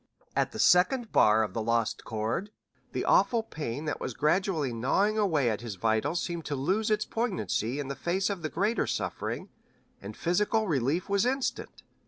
At 0.35 0.51
the 0.51 0.57
second 0.57 1.11
bar 1.11 1.43
of 1.43 1.53
the 1.53 1.61
'Lost 1.61 2.05
Chord' 2.05 2.49
the 2.91 3.05
awful 3.05 3.43
pain 3.43 3.85
that 3.85 4.01
was 4.01 4.15
gradually 4.15 4.73
gnawing 4.73 5.15
away 5.19 5.47
at 5.47 5.61
his 5.61 5.75
vitals 5.75 6.19
seemed 6.23 6.45
to 6.45 6.55
lose 6.55 6.89
its 6.89 7.05
poignancy 7.05 7.77
in 7.79 7.87
the 7.87 7.95
face 7.95 8.27
of 8.31 8.41
the 8.41 8.49
greater 8.49 8.87
suffering, 8.87 9.49
and 10.01 10.17
physical 10.17 10.67
relief 10.67 11.07
was 11.07 11.23
instant. 11.23 11.83